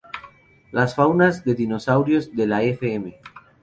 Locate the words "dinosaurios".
1.53-2.35